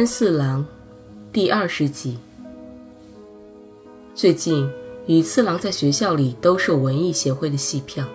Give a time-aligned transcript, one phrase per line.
[0.00, 0.64] 三四郎，
[1.30, 2.16] 第二十集。
[4.14, 4.66] 最近，
[5.06, 8.06] 羽次郎在学校里兜售文艺协会的戏票，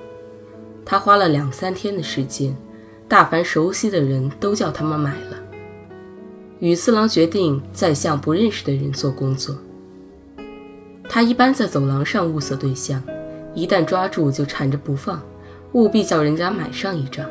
[0.84, 2.58] 他花了两三天的时间，
[3.08, 5.38] 大凡熟悉的人都叫他们买了。
[6.58, 9.56] 羽次郎决定再向不认识的人做工作。
[11.08, 13.00] 他一般在走廊上物色对象，
[13.54, 15.22] 一旦抓住就缠着不放，
[15.74, 17.30] 务必叫人家买上一张。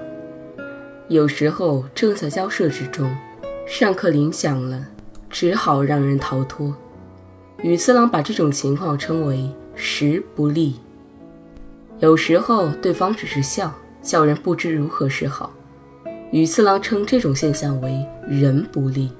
[1.08, 3.12] 有时候正在交涉之中。
[3.66, 4.86] 上课铃响了，
[5.30, 6.74] 只好让人逃脱。
[7.62, 10.78] 羽次郎把这种情况称为“时不利”。
[11.98, 15.50] 有时候对方只是笑，叫人不知如何是好。
[16.30, 19.10] 羽次郎称这种现象为“人不利”。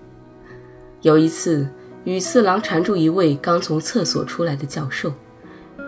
[1.01, 1.67] 有一次，
[2.05, 5.11] 羽次郎缠住一位刚从厕所出来的教授，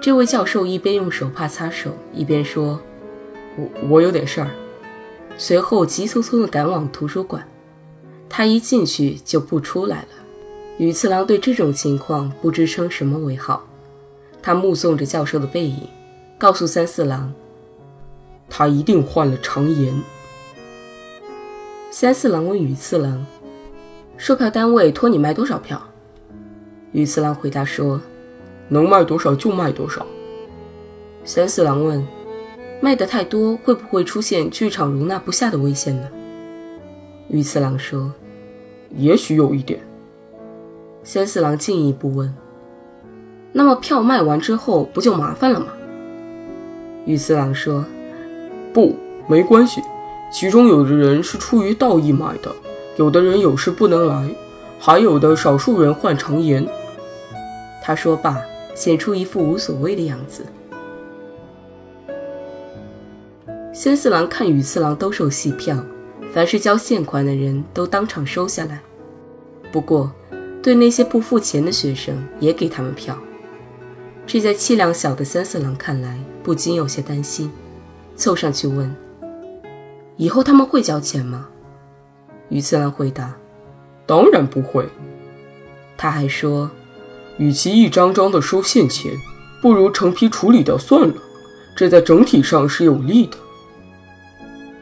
[0.01, 2.81] 这位教授一边用手帕擦手，一边说
[3.59, 4.51] ：“我我有点事儿。”
[5.37, 7.47] 随后急匆匆地赶往图书馆。
[8.29, 10.09] 他一进去就不出来了。
[10.79, 13.67] 羽次郎对这种情况不知称什么为好。
[14.43, 15.89] 他目送着教授的背影，
[16.39, 17.33] 告诉三四郎
[18.49, 20.03] ：“他一定患了肠炎。”
[21.91, 23.25] 三四郎问羽次郎
[24.19, 25.83] ：“售票单位托你卖多少票？”
[26.93, 28.01] 羽次郎回答说
[28.69, 30.07] ：“能卖多少就卖多少。”
[31.25, 32.07] 三四郎问
[32.81, 36.09] ：“卖的太多，会不会出现剧场容纳不下的危险呢？”
[37.37, 38.11] 羽次郎说
[38.97, 39.79] ：“也许有一点。”
[41.05, 42.35] 仙四郎进一步问
[43.53, 45.67] ：“那么票卖完之后不就麻烦了吗？”
[47.05, 47.85] 羽次郎说
[48.73, 48.97] ：“不，
[49.29, 49.83] 没关系。
[50.33, 52.51] 其中有的人是出于道义买的，
[52.97, 54.31] 有的人有事不能来，
[54.81, 56.67] 还有的少数人患肠炎。”
[57.85, 58.41] 他说罢，
[58.75, 60.47] 显出一副无所谓的样子。
[63.75, 65.77] 仙四郎看羽次郎兜售戏票。
[66.37, 68.83] 凡是交现款的人都当场收下来，
[69.73, 70.13] 不过
[70.63, 73.19] 对那些不付钱的学生也给他们票。
[74.27, 77.51] 这在气量小的三四郎看来不禁有些担心，
[78.17, 78.95] 凑上去问
[80.19, 81.49] ：“以后他们会交钱吗？”
[82.51, 83.35] 于次郎回答
[84.05, 84.87] ：“当然不会。”
[85.97, 86.71] 他还说
[87.41, 89.11] ：“与其一张张的收现钱，
[89.63, 91.15] 不如成批处理掉算了，
[91.75, 93.39] 这在整体上是有利的。”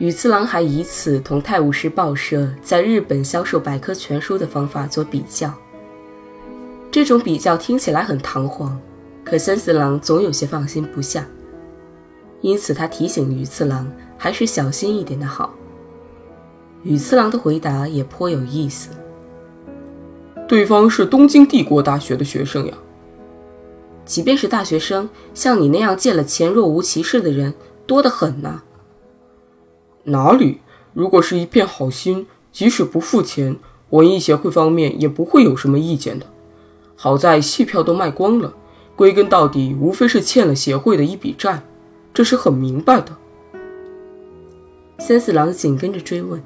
[0.05, 5.51] 羽次郎还以此同《泰晤士报社》在日本销售百科全书的方法做比较。
[6.91, 8.79] 这种比较听起来很堂皇，
[9.25, 11.27] 可三四郎总有些放心不下，
[12.43, 15.55] 因此他提醒宇次郎还是小心一点的好。
[16.83, 18.91] 宇次郎的回答也颇有意思
[20.47, 22.75] ：“对方是东京帝国大学的学生呀。
[24.05, 27.55] 即便是大学生，像你那样见了钱若无其事的人
[27.87, 28.65] 多得很呢。”
[30.05, 30.61] 哪里？
[30.93, 33.57] 如果是一片好心，即使不付钱，
[33.91, 36.27] 文艺协会方面也不会有什么意见的。
[36.95, 38.55] 好在戏票都卖光了，
[38.95, 41.63] 归根到底无非是欠了协会的一笔债，
[42.13, 43.17] 这是很明白的。
[44.99, 46.41] 三四郎紧跟着追问：“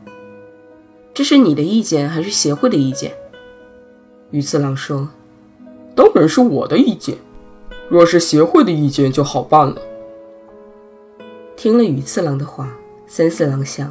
[1.12, 3.12] 这是你的意见还是协会的意见？”
[4.30, 5.08] 羽次郎说
[5.94, 7.18] ：“当然是我的意见。
[7.90, 9.76] 若是协会的意见就好办了。”
[11.56, 12.77] 听了羽次郎的话。
[13.10, 13.90] 三四郎想，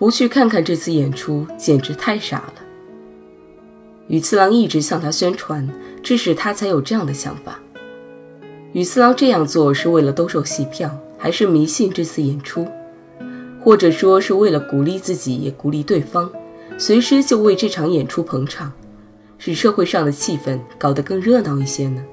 [0.00, 2.54] 不去看看这次演出简直太傻了。
[4.08, 5.66] 羽次郎一直向他宣传，
[6.02, 7.60] 致使他才有这样的想法。
[8.72, 12.66] 羽次郎这样做是为了兜售戏票，还是迷信这次演出，
[13.60, 16.28] 或者说是为了鼓励自己也鼓励对方，
[16.76, 18.72] 随时就为这场演出捧场，
[19.38, 22.04] 使社会上的气氛搞得更热闹一些呢？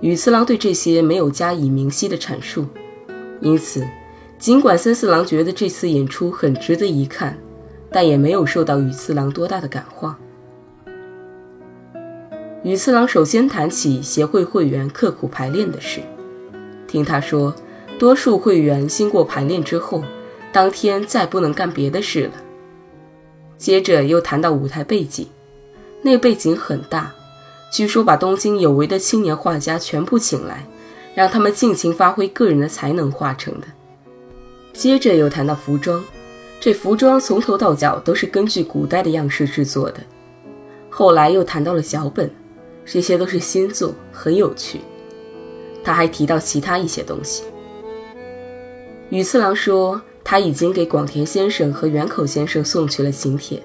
[0.00, 2.66] 羽次郎对这些没有加以明晰的阐述，
[3.40, 3.86] 因此。
[4.40, 7.38] 尽管森四郎觉得这次演出很值得一看，
[7.92, 10.18] 但也没有受到羽次郎多大的感化。
[12.62, 16.00] 羽次郎首先谈起协会会员刻苦排练的事，
[16.88, 17.54] 听他说，
[17.98, 20.02] 多数会员经过排练之后，
[20.50, 22.32] 当天再不能干别的事了。
[23.58, 25.28] 接着又谈到舞台背景，
[26.00, 27.12] 那背景很大，
[27.70, 30.66] 据说把东京有为的青年画家全部请来，
[31.14, 33.66] 让他们尽情发挥个人的才能画成的。
[34.72, 36.02] 接着又谈到服装，
[36.58, 40.00] 这服装从头到脚都是根据古代的样式制作的。
[40.88, 42.30] 后来又谈到了脚本，
[42.84, 44.80] 这些都是新作，很有趣。
[45.82, 47.44] 他还提到其他一些东西。
[49.08, 53.62] 羽次郎说，他已经给广田先生和远口先生送去了请帖，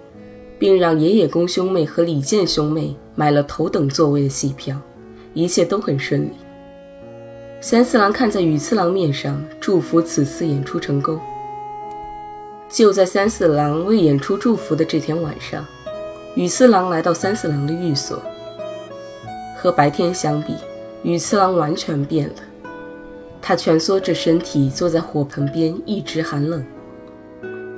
[0.58, 4.80] 并让野野宫兄妹和李健兄妹买了头等座位的戏票，
[5.34, 6.32] 一切都很顺利。
[7.68, 11.20] 三四郎看在羽次郎面上，祝福此次演出成功。
[12.70, 15.66] 就在三四郎为演出祝福的这天晚上，
[16.36, 18.22] 羽次郎来到三四郎的寓所。
[19.58, 20.54] 和白天相比，
[21.02, 22.36] 羽次郎完全变了。
[23.42, 26.64] 他蜷缩着身体坐在火盆边，一直寒冷。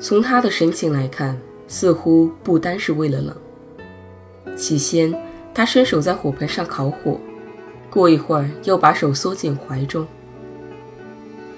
[0.02, 3.34] 从他的神情来看，似乎不单是为了冷。
[4.58, 5.18] 起先，
[5.54, 7.18] 他伸手在火盆上烤火，
[7.90, 10.06] 过一会儿又把手缩进怀中。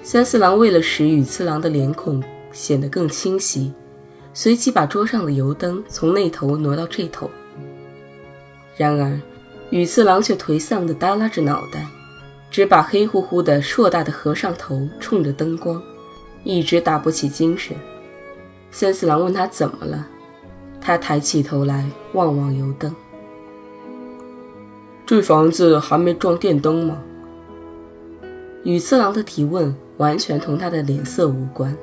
[0.02, 2.22] 三四郎为了使羽次郎的脸孔
[2.52, 3.72] 显得更清晰，
[4.32, 7.30] 随即把桌上的油灯从那头挪到这头。
[8.76, 9.20] 然而，
[9.70, 11.86] 羽次郎却颓丧地耷拉着脑袋。
[12.50, 15.80] 只把黑乎乎的硕大的和尚头冲着灯光，
[16.42, 17.76] 一直打不起精神。
[18.72, 20.04] 三四郎问他怎么了，
[20.80, 22.92] 他抬起头来望望油灯。
[25.10, 27.02] 这房子还没装电灯吗？
[28.62, 31.76] 羽次郎的提问完全同他的脸色无关。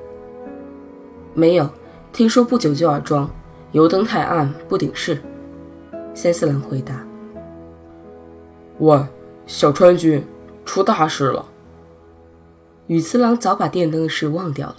[1.33, 1.69] 没有，
[2.13, 3.29] 听说不久就要装，
[3.73, 5.21] 油灯太暗不顶事。
[6.13, 7.05] 三四郎回答。
[8.79, 8.97] 喂，
[9.45, 10.23] 小川君。
[10.63, 11.45] 出大事了！
[12.87, 14.77] 羽次郎早把电灯的事忘掉了。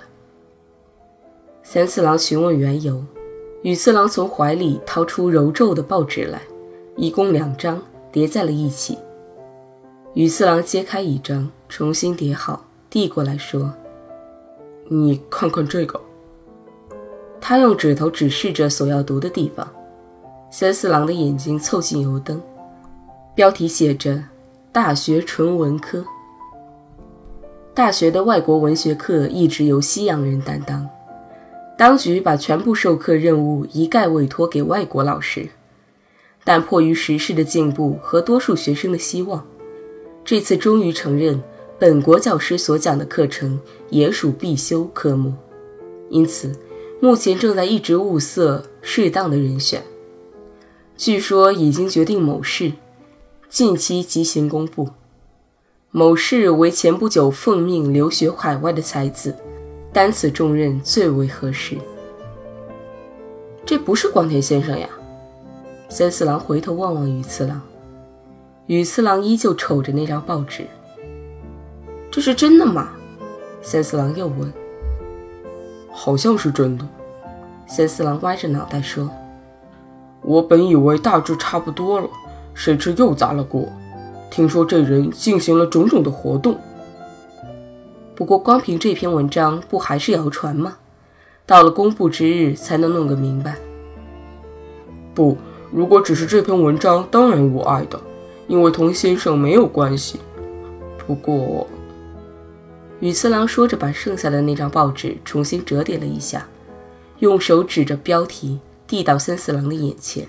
[1.62, 3.04] 三次郎询问缘由，
[3.60, 6.40] 羽次郎从怀里掏出揉皱的报纸来，
[6.96, 7.82] 一共两张，
[8.12, 8.98] 叠在了一起。
[10.14, 13.72] 羽次郎揭开一张，重新叠好，递过来说
[14.88, 16.00] ：“你看看这个。”
[17.40, 19.66] 他用指头指示着所要读的地方。
[20.50, 22.40] 三四郎的眼睛凑近油灯，
[23.34, 24.22] 标题写着。
[24.70, 26.04] 大学纯文科，
[27.74, 30.86] 大学的外国文学课一直由西洋人担当，
[31.76, 35.48] 当局把全部授课任务一概委托给外国老师，
[36.48, 39.46] 但迫于时事的进步和多数学生的希望，
[40.24, 41.42] 这次终于承认
[41.78, 43.60] 本国教师所讲的课程
[43.90, 45.34] 也属必修科目，
[46.08, 46.58] 因此
[47.00, 49.82] 目前正在一直物色适当的人选，
[50.96, 52.72] 据说已经决定某市。
[53.50, 54.88] 近期即行公布。
[55.90, 59.36] 某市为前不久奉命留学海外的才子，
[59.92, 61.76] 担此重任最为合适。
[63.66, 64.88] 这不是广田先生呀？
[65.90, 67.62] 三四郎回头望望羽次郎，
[68.66, 70.66] 羽次郎依旧瞅着那张报纸。
[72.10, 72.90] 这是真的吗？
[73.62, 74.52] 三四郎又问。
[75.90, 76.86] 好像是真的。
[77.66, 79.10] 三四郎歪着脑袋说
[80.20, 82.08] ：“我本以为大致差不多了。”
[82.52, 83.66] 谁知又砸了锅。
[84.30, 86.58] 听说这人进行了种种的活动，
[88.14, 90.76] 不过光凭这篇文章不还是谣传吗？
[91.46, 93.56] 到了公布之日才能弄个明白。
[95.14, 95.36] 不，
[95.70, 98.00] 如果只是这篇文章，当然无碍的，
[98.46, 100.18] 因为同先生没有关系。
[101.06, 101.66] 不过，
[103.00, 106.46] 羽次郎说着，把剩下的那张报纸重新折叠了一下，
[107.18, 110.26] 用手指着标题递到三四郎的眼前。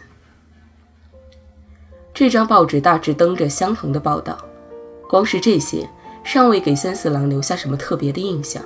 [2.13, 4.37] 这张报纸大致登着相同的报道，
[5.07, 5.89] 光是这些
[6.23, 8.61] 尚未给三四郎留下什么特别的印象。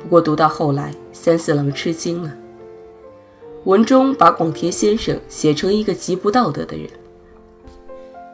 [0.00, 2.32] 不过读到后来，三四郎吃惊了。
[3.64, 6.88] 文中把广田先生写成一个极不道德的人，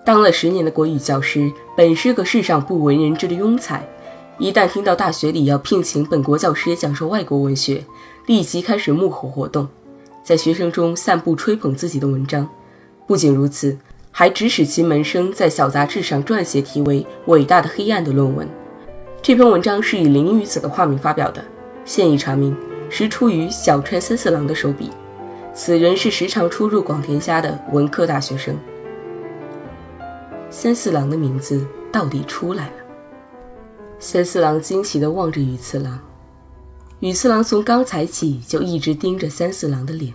[0.04, 3.88] 当了十年的国语教师，本是个世上不为人知的庸才，
[4.38, 7.84] 一旦听到大学里要聘请本国教师讲授外国文学，
[8.26, 9.68] 立即开始幕后活动，
[10.22, 12.48] 在学生中散布吹捧自己的文章。
[13.06, 13.78] 不仅如此。
[14.18, 18.48] 还指使其门生在小杂志上撰写题为《伟大的黑暗》的论文。
[19.20, 21.44] 这篇文章是以林雨子的化名发表的，
[21.84, 22.56] 现已查明
[22.88, 24.90] 实出于小川三四郎的手笔。
[25.58, 28.54] 此人是时常出入广田家的文科大学生。
[30.50, 32.72] 三四郎的名字到底出来了。
[33.98, 35.98] 三四郎惊奇地望着羽次郎，
[37.00, 40.12] 羽次郎从刚才起就一直盯着三四郎的脸，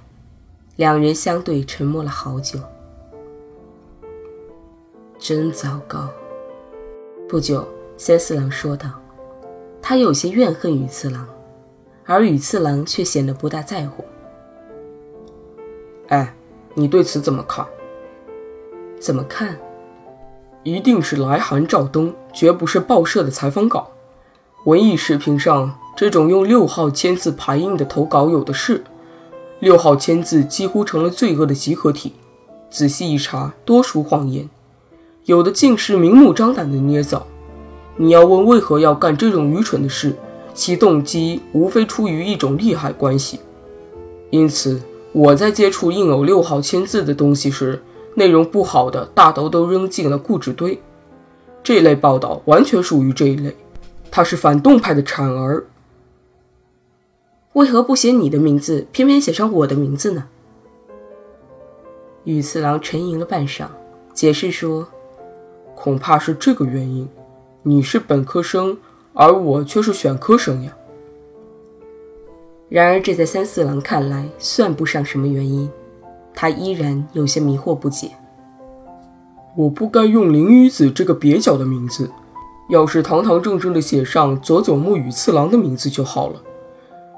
[0.75, 2.59] 两人相对沉默了好久。
[5.17, 6.07] 真糟糕。
[7.27, 7.67] 不久，
[7.97, 8.91] 三四郎说道
[9.81, 11.27] ：“他有些怨恨羽次郎，
[12.05, 14.05] 而羽次郎却显得不大在乎。”
[16.11, 16.35] 哎，
[16.73, 17.65] 你对此怎么看？
[18.99, 19.57] 怎么看？
[20.61, 23.89] 一定是来函照登，绝不是报社的采访稿。
[24.65, 28.83] 文艺视频上这种用六号签字排印的投稿有的是，
[29.61, 32.11] 六号签字几乎成了罪恶的集合体。
[32.69, 34.49] 仔细一查，多属谎言，
[35.23, 37.25] 有的竟是明目张胆的捏造。
[37.95, 40.13] 你要问为何要干这种愚蠢的事，
[40.53, 43.39] 其动机无非出于一种利害关系。
[44.29, 44.81] 因此，
[45.13, 47.81] 我在接触印有六号签字的东西时，
[48.15, 50.81] 内容不好的大都都扔进了固执堆。
[51.61, 53.55] 这类报道完全属于这一类，
[54.09, 55.65] 它是反动派的产儿。
[57.53, 60.29] 为何不写你的名字，偏偏写上我的名字呢？
[62.23, 63.67] 羽次郎沉吟了半晌，
[64.13, 64.87] 解释说
[65.75, 67.09] ：“恐怕是这个原因，
[67.63, 68.77] 你是本科生，
[69.13, 70.75] 而我却是选科生呀。”
[72.71, 75.69] 然而这在三四郎看来算不上什么原因，
[76.33, 78.11] 他依然有些迷惑不解。
[79.57, 82.09] 我不该用林雨子这个蹩脚的名字，
[82.69, 86.41] 要是堂堂正正的写上佐佐木与次郎的名字就好了。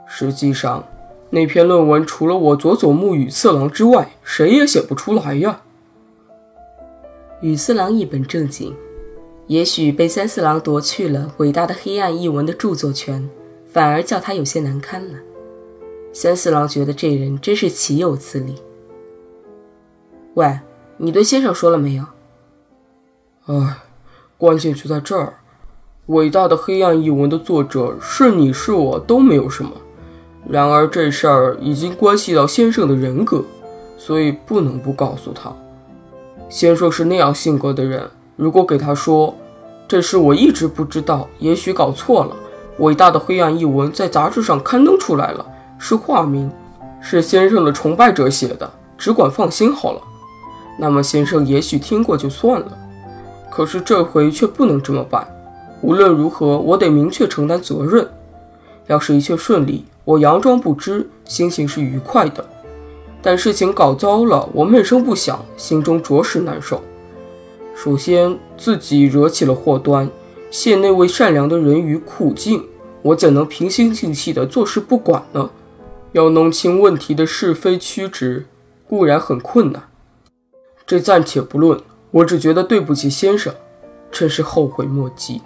[0.08, 0.84] 实际上，
[1.30, 5.62] 那篇论文除了我佐佐木与次郎之外，谁也写不出来呀。
[7.42, 8.76] 羽次郎一本正经，
[9.46, 13.30] 也许被三四郎夺去了伟大的黑暗译文的著作权，
[13.68, 15.20] 反而叫他有些难堪了。
[16.16, 18.56] 三四郎觉得这人真是岂有此理。
[20.36, 20.60] 喂，
[20.98, 22.06] 你对先生说了没有？
[23.48, 23.78] 唉，
[24.38, 25.34] 关键就在这儿，
[26.06, 29.72] 伟大的黑暗译文的作者是你是我都没有什么。
[30.48, 33.44] 然而这事儿已经关系到先生的人格，
[33.98, 35.52] 所以不能不告诉他。
[36.48, 39.36] 先生是那样性格的人，如果给他说
[39.88, 42.36] 这事我一直不知道，也许搞错了。
[42.80, 45.46] 伟大的黑暗译文在杂志上刊登出来了，
[45.86, 46.50] 是化名，
[47.02, 50.02] 是先生的崇拜者写的，只管放心好了。
[50.80, 52.78] 那么先生也许听过就算了，
[53.52, 55.28] 可是这回却不能这么办。
[55.82, 58.08] 无论如何，我得明确承担责任。
[58.88, 59.84] 要是一切顺利。
[60.06, 62.46] 我佯装不知，心情是愉快的。
[63.22, 66.82] 但事情搞糟了，我闷声不响，心中着实难受。
[67.76, 70.10] 首先，自己惹起了祸端，
[70.50, 72.64] 陷那位善良的人于苦境，
[73.02, 75.50] 我怎能平心静气地坐视不管呢？
[76.14, 78.46] 要弄清问题的是非曲直，
[78.88, 79.90] 固然很困难。
[80.86, 83.52] 这暂且不论，我只觉得对不起先生，
[84.12, 85.42] 真是后悔莫及。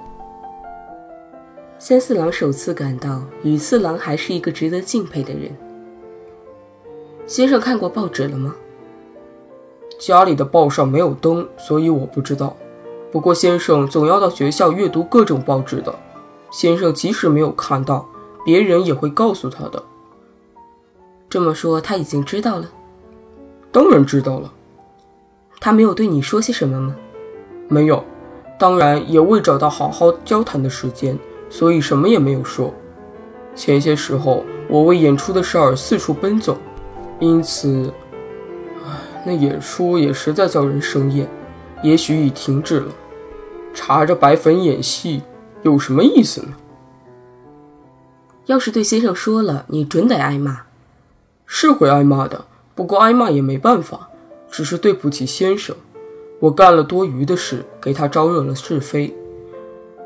[1.79, 5.55] 三四郎首次感到羽次郎还是一个值得敬佩的人。
[7.25, 8.53] 先生看过报纸了吗？
[9.97, 12.57] 家里的报上没有登，所以我不知道。
[13.09, 15.95] 不过先生总要到学校阅读各种报纸的。
[16.51, 18.05] 先生即使没有看到，
[18.43, 19.81] 别人也会告诉他的。
[21.29, 22.69] 这么说，他已经知道了。
[23.71, 24.53] 当然知道了。
[25.59, 26.95] 他没有对你说些什么吗？
[27.67, 28.03] 没有，
[28.59, 31.17] 当然也未找到好好交谈的时间。
[31.49, 32.73] 所以什么也没有说。
[33.55, 36.57] 前些时候，我为演出的事儿四处奔走，
[37.19, 37.91] 因此，
[38.85, 38.91] 唉，
[39.25, 41.27] 那演出也实在叫人生厌。
[41.83, 42.93] 也许已停止了。
[43.73, 45.21] 搽着白粉演戏
[45.61, 46.49] 有什么意思呢？
[48.47, 50.66] 要是对先生说了，你准得挨骂。
[51.47, 54.09] 是会挨骂的，不过挨骂也没办法，
[54.51, 55.75] 只是对不起先生。
[56.39, 59.15] 我干了多余的事，给他招惹了是非。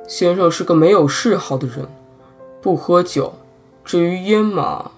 [0.07, 1.86] 先生是个没有嗜好的人，
[2.62, 3.33] 不喝酒。
[3.83, 4.91] 至于烟嘛……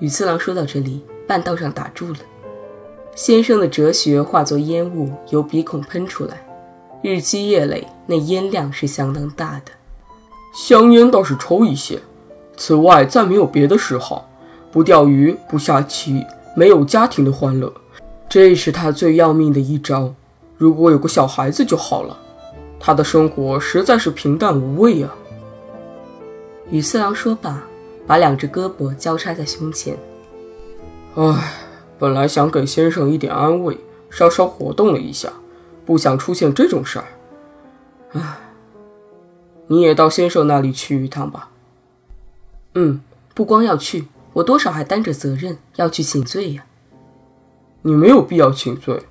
[0.00, 2.18] 宇次郎说到这里，半道上打住了。
[3.14, 6.46] 先生的哲学化作烟雾，由鼻孔喷出来。
[7.02, 9.72] 日积月累，那烟量是相当大的。
[10.52, 12.00] 香烟倒是抽一些，
[12.56, 14.28] 此外再没有别的嗜好。
[14.76, 16.22] 不钓鱼，不下棋，
[16.54, 17.72] 没有家庭的欢乐，
[18.28, 20.14] 这是他最要命的一招。
[20.58, 22.14] 如果有个小孩子就好了。
[22.78, 25.14] 他的生活实在是平淡无味啊。
[26.68, 27.62] 与四郎说罢，
[28.06, 29.96] 把两只胳膊交叉在胸前。
[31.14, 31.54] 唉，
[31.98, 33.78] 本来想给先生一点安慰，
[34.10, 35.32] 稍稍活动了一下，
[35.86, 37.06] 不想出现这种事儿。
[38.12, 38.20] 唉，
[39.68, 41.48] 你也到先生那里去一趟吧。
[42.74, 43.00] 嗯，
[43.34, 44.04] 不光要去，
[44.36, 46.66] 我多少还担着责任要去请罪呀。
[47.80, 49.02] 你没有必要请罪。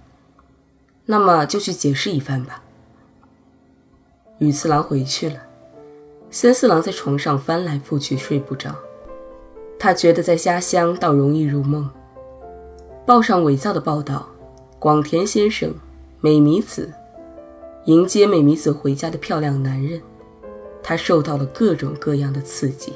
[1.08, 2.62] 那么就去解释一番吧。
[4.38, 5.42] 羽次郎回去了，
[6.30, 8.76] 森四郎在床上翻来覆去睡不着。
[9.80, 11.90] 他觉得在家乡倒容易入梦。
[13.06, 14.28] 报上伪造的报道，
[14.78, 15.74] 广田先生、
[16.22, 16.94] 美弥子
[17.86, 20.02] 迎接美弥子回家的漂亮男人，
[20.84, 22.94] 他受到了各种各样的刺激。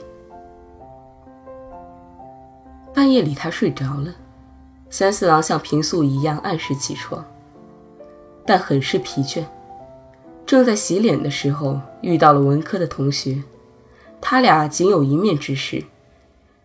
[3.00, 4.14] 半夜里他睡着了，
[4.90, 7.26] 三四郎像平素一样按时起床，
[8.46, 9.46] 但很是疲倦。
[10.46, 13.42] 正在洗脸的时候，遇到了文科的同学。
[14.20, 15.82] 他俩仅有一面之识。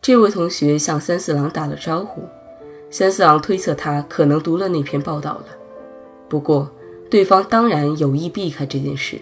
[0.02, 2.22] 这位同学向三四郎打了招呼，
[2.90, 5.46] 三四郎推测他可能读了那篇报道了。
[6.28, 6.68] 不过，
[7.08, 9.20] 对方当然有意避开这件事，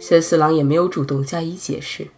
[0.00, 2.08] 三四郎也没有主动加以解释。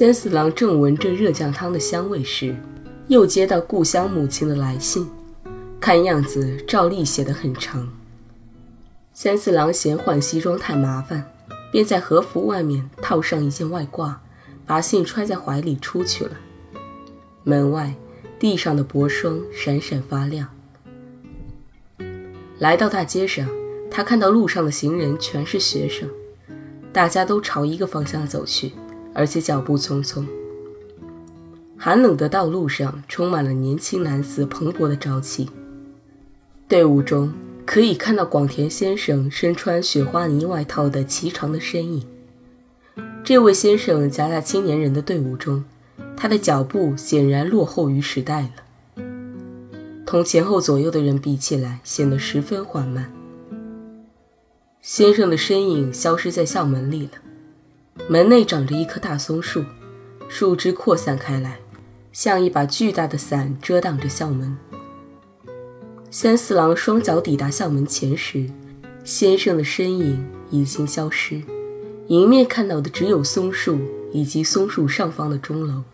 [0.00, 2.56] 三四郎正闻着热酱汤的香味时，
[3.08, 5.06] 又接到故乡母亲的来信，
[5.78, 7.86] 看样子照例写得很长。
[9.12, 11.30] 三四郎嫌换西装太麻烦，
[11.70, 14.14] 便在和服外面套上一件外褂，
[14.64, 16.30] 把信揣在怀里出去了。
[17.44, 17.94] 门外
[18.38, 20.48] 地上的薄霜闪闪发亮。
[22.58, 23.46] 来到大街上，
[23.90, 26.08] 他看到路上的行人全是学生，
[26.90, 28.72] 大家都朝一个方向走去。
[29.12, 30.24] 而且脚步匆匆，
[31.76, 35.48] 寒冷的道路上充满了年轻男子蓬勃的朝气。
[36.68, 37.32] 队伍中
[37.66, 42.06] 可以看到广田先生身穿雪花呢外套的颀长的身影。
[43.24, 45.64] 这位先生夹在青年人的队伍中，
[46.16, 49.04] 他的脚步显然落后于时代了，
[50.06, 53.12] 同前后左右的人比起来，显得十分缓慢。
[54.80, 57.12] 先生的身影消失在校门里了。
[58.10, 59.64] 门内长着一棵大松树，
[60.28, 61.60] 树枝扩散开来，
[62.10, 64.58] 像一把巨大的伞遮挡着校门。
[66.10, 68.50] 三四郎双脚抵达校门前时，
[69.04, 71.40] 先生的身影已经消失，
[72.08, 73.78] 迎面看到的只有松树
[74.12, 75.84] 以及松树上方的钟楼。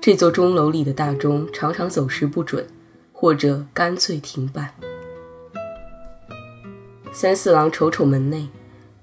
[0.00, 2.66] 这座钟楼里的大钟常常走时不准，
[3.12, 4.74] 或者干脆停摆。
[7.12, 8.48] 三四郎瞅瞅门内。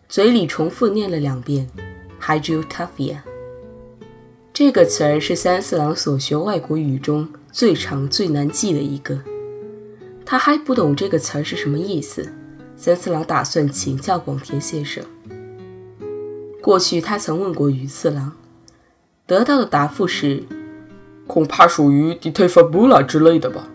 [0.10, 1.68] 嘴里重复念了两遍
[2.18, 3.24] h y d r o t a p h i a
[4.54, 9.20] 这个词儿是三四郎所学外国语中最长最难记的一个。
[10.26, 12.32] 他还不懂这个词儿是什么意思。
[12.78, 15.04] 三四郎打算请教广田先生。
[16.62, 18.32] 过去他曾问过羽次郎，
[19.26, 20.44] 得到的答复是，
[21.28, 23.68] 恐怕属于 d i t e f a b u l a 之类的吧。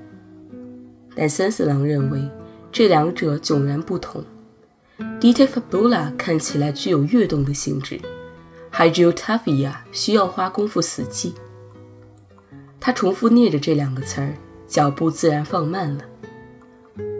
[1.15, 2.27] 但三四郎认为
[2.71, 4.25] 这两者迥然不同。
[5.21, 8.01] Dita fabula 看起来具有跃动的性质
[8.73, 11.35] ，Hydrotavia 需要花功夫死记。
[12.81, 14.35] 他重复念着这两个词儿，
[14.67, 16.05] 脚步自然放慢了。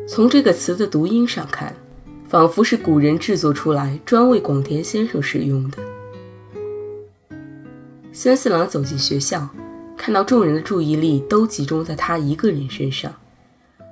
[0.09, 1.73] 从这个词的读音上看，
[2.29, 5.79] 仿佛是古人制作出来专为广田先生使用的。
[8.13, 9.49] 三四郎走进学校，
[9.97, 13.15] 看到众人的注意力都集中在他一个人身上，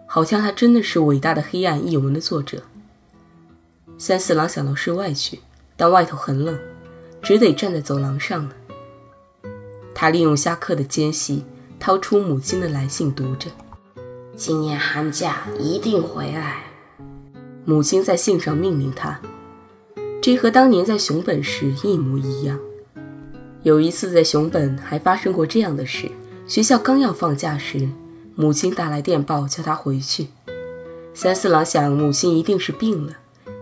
[0.07, 2.61] 好像他真的是伟大的黑暗译文的作者。
[3.99, 5.41] 三四郎想到室外去，
[5.77, 6.59] 但外头很冷，
[7.23, 8.55] 只得站在走廊上了。
[9.95, 11.45] 他利用下课的间隙，
[11.79, 13.51] 掏出母亲的来信，读着
[14.35, 16.65] ：“今年寒假一定回来。”
[17.67, 19.21] 母亲在信上命令他，
[20.23, 22.59] 这和当年在熊本时一模一样。
[23.63, 26.11] 有一次在熊本还发生过这样的事：
[26.47, 27.87] 学校刚要放假时，
[28.35, 30.29] 母亲打来电报叫他回去。
[31.13, 33.13] 三四郎想，母亲一定是病了。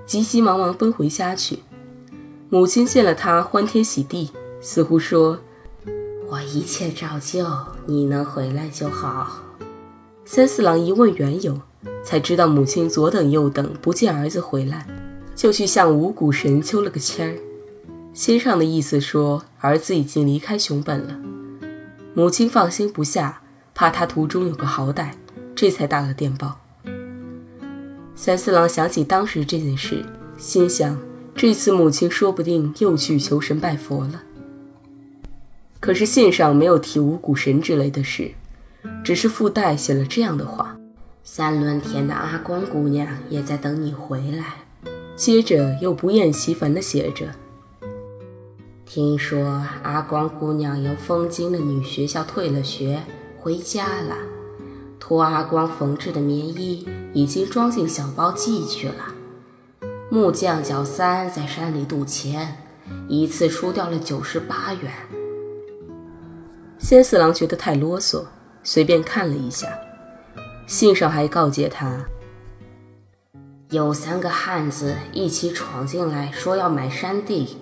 [0.09, 1.59] 急急忙忙奔回家去，
[2.49, 5.39] 母亲见了他，欢天喜地，似乎说
[6.31, 7.47] ：“我一切照旧，
[7.85, 9.43] 你能回来就好。”
[10.25, 11.61] 三四郎一问缘由，
[12.03, 14.87] 才知道母亲左等右等不见儿子回来，
[15.35, 17.37] 就去向五谷神求了个签儿。
[18.15, 21.19] 签上的意思说儿子已经离开熊本了。
[22.15, 23.43] 母亲放心不下，
[23.75, 25.11] 怕他途中有个好歹，
[25.55, 26.61] 这才打了电报。
[28.21, 30.05] 三四郎想起当时这件事，
[30.37, 30.99] 心想：
[31.37, 34.25] 这次母亲说不定又去求神拜佛了。
[35.79, 38.33] 可是信上没有提五谷神之类的事，
[39.05, 40.77] 只是附带写了这样的话
[41.23, 44.57] ：“三轮田的阿光姑娘也在等你回来。”
[45.15, 47.33] 接着又不厌其烦地写着
[48.85, 53.01] ：“听说阿光姑娘由丰京的女学校退了学，
[53.39, 54.17] 回家了。”
[55.01, 59.15] 托阿光缝制的棉衣已经装进小包寄去了。
[60.11, 62.57] 木匠小三在山里赌钱，
[63.09, 64.93] 一次输掉了九十八元。
[66.79, 68.25] 仙四郎觉得太啰嗦，
[68.63, 69.69] 随便看了一下。
[70.67, 72.07] 信上还告诫他，
[73.71, 77.57] 有三个汉子一起闯进来，说要买山地。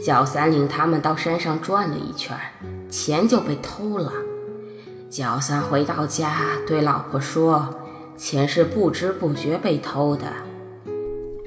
[0.00, 2.38] 小三领他们到山上转了一圈，
[2.90, 4.12] 钱就被偷了。
[5.16, 7.72] 小三回到家，对老婆说
[8.18, 10.24] ：“钱是不知不觉被偷的。”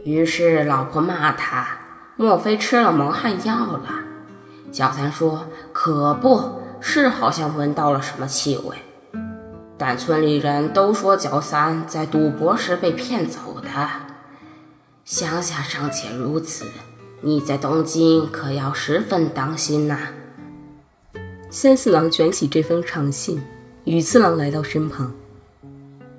[0.05, 1.67] 于是老婆骂他
[2.15, 3.83] ：“莫非吃了蒙汗药了？”
[4.71, 8.77] 小三说：“可不是，好像闻到了什么气味。”
[9.77, 13.67] 但村里人都说小三在赌博时被骗走的。
[15.03, 16.63] 乡下尚且如此，
[17.19, 19.99] 你在东京可要十分当心呐。
[21.49, 23.41] 三四郎卷起这封长信，
[23.87, 25.13] 羽次郎来到身旁。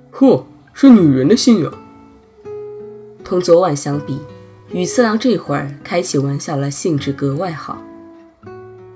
[0.09, 1.71] 呵，是女人的信仰。
[3.23, 4.17] 同昨晚相比，
[4.71, 7.83] 羽次郎这会儿开起玩笑来兴致格外好。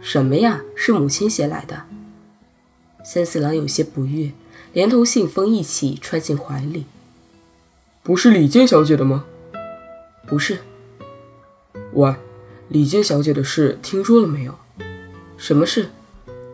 [0.01, 0.63] 什么呀？
[0.75, 1.83] 是母亲写来的。
[3.05, 4.31] 三四郎有些不悦，
[4.73, 6.85] 连同信封一起揣进怀里。
[8.01, 9.25] 不是李健小姐的吗？
[10.25, 10.57] 不是。
[11.91, 12.15] 喂，
[12.69, 14.55] 李健小姐的事听说了没有？
[15.37, 15.89] 什么事？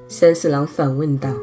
[0.09, 1.33] 三四郎反问道。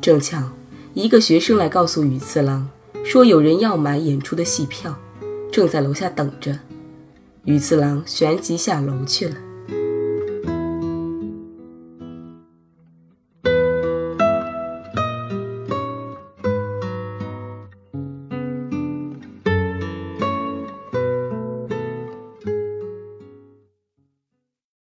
[0.00, 0.50] 正巧
[0.94, 2.68] 一个学生来告诉羽次郎。
[3.04, 4.94] 说有人要买演出的戏票，
[5.50, 6.58] 正在楼下等着。
[7.44, 9.36] 羽次郎旋即下楼去了。